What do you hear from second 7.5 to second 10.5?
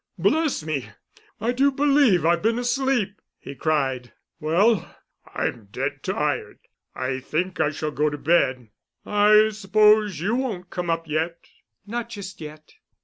I shall go to bed. I suppose you